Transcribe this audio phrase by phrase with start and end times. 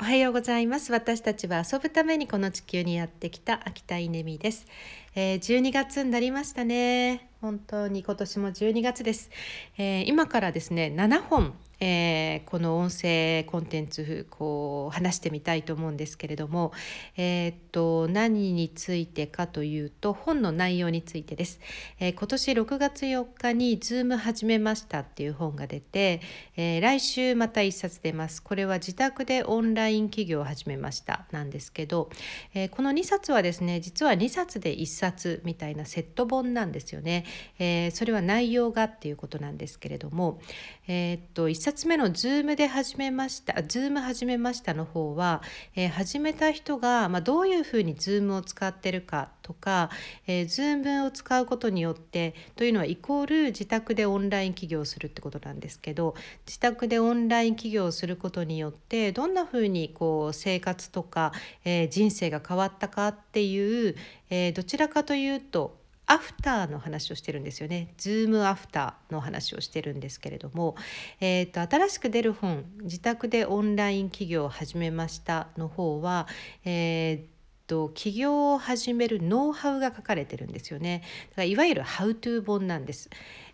[0.00, 0.92] おはようございます。
[0.92, 4.66] 私たちは遊ぶためにこの地球にやってきた秋田稲美です、
[5.14, 7.29] えー、12月になりましたね。
[7.40, 9.30] 本当に今年も12月です、
[9.78, 16.72] えー、今からですね7本えー、この音声コンテンツこう話してみたいと思うんですけれども、
[17.16, 21.58] えー、っと何についてかというと本の内容についてです、
[21.98, 26.20] えー、今年6月4日に「ズーム始めました」っていう本が出て、
[26.56, 28.42] え来週また1冊出ます。
[28.42, 32.10] これは自宅でオンライン企業を始めましたなんですけど、
[32.54, 37.24] えこの2冊はですね実は2冊で1冊みたいなセット本なんですよね、
[37.58, 40.40] えそれは内容がっていうことなんですけれども、
[40.88, 45.42] えっと1冊目の Zoom で始めました Zoom 始めましたの方は、
[45.76, 49.90] えー、始めた人が、まあ、どういうふうに Zoom を使ってるかとか、
[50.26, 56.14] えー、Zoom を使うことによってというのはイコール自宅でオンライン起業するってことなんですけど
[56.46, 61.32] 自宅でオンライン起業することによってどんなふうにこう生活とか、
[61.64, 63.96] えー、人生が変わったかっていう、
[64.30, 65.79] えー、どちらかというと
[66.10, 67.94] アフターの話をしてるんですよね。
[67.96, 70.74] Zoom アフターの話をしてるんですけれども、
[71.20, 76.26] えーと、新しく出る本「自宅でオンライン企業を始めました」の方は、
[76.64, 81.04] えーと起業を始めるノウハウが書かれてるんですよね。
[81.30, 83.10] だからいわゆるハウトゥー本なんです。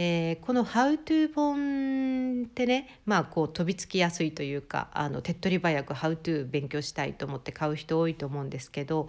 [0.00, 9.08] えー、このハウトゥー本ってねまあこう飛びつきやすいというかあの手っ取り早くハウトゥー勉強したいと思って買う人多いと思うんですけど、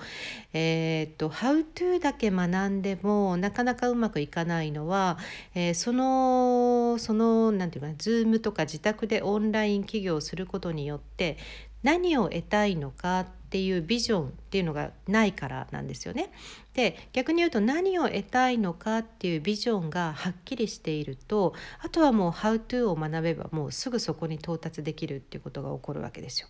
[0.52, 5.20] えーと、ハウトゥーだけ学んでもなかなかうまくいかないのは、
[5.54, 11.38] えー、そのその何て言うかな Zoom とか自宅でオンライン起業をすることによって
[11.84, 16.32] 何を得たいのかっていうビジョンっていうのがないからなんですよね。
[16.74, 26.48] で逆に言うと何を得たいのかっていうビジョンがはっきりししているとあとはもう「How to」を学べばもうすぐそこに到達できるっていうことが起こるわけですよ。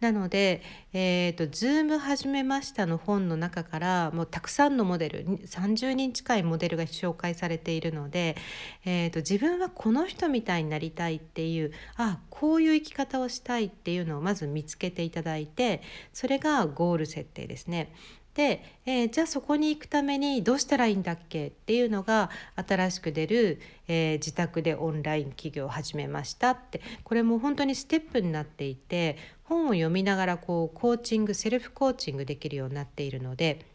[0.00, 8.36] なので「えーと、と Zoom 始めました」の本の中からもうたくさんのモデル30人近いモデルが紹介されているので、
[8.84, 17.92] えーと、と自分はこの人みたいになりたいっていうあこういう生き方をしたいっていうのをまず見つけていただいてそれがゴール設定ですね。
[18.34, 33.71] で、えー、じゃあそこに行くためにどうしたらいいんだっけっていうのが新しく出る、えー、自宅でオンライン企業を始めましたってこれも本当にステップになっていて本を読みながらこうコーチングセルフコーチングできるようになっているので。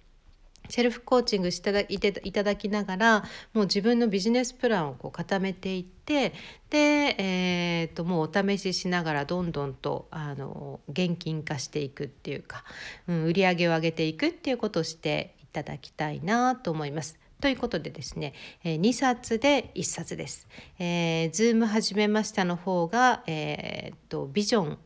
[0.70, 3.24] セルフコーチングしていただきながら
[3.54, 6.34] もう自分のビジネスプランをこう固めていって
[6.70, 6.78] で、
[7.18, 12.64] えー、ともうお試ししながらどんどんとあの現金化していくっていうか、
[13.08, 17.20] うん、売り上げを上げていくっていうことをしていただきたいなと思います。
[17.40, 20.48] ということでですね、え2冊で1冊です。
[20.80, 24.80] えー、ズーム始めましたの方が、えー、とビジョン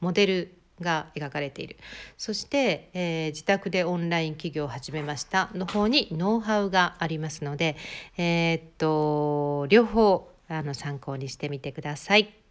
[0.00, 1.76] モデルが描かれている
[2.18, 7.76] そして、えー、自宅でオンライン企業を始めましたの方にノウハウがありますので、
[8.16, 12.41] えー、っと両方あの参考にしてみてください。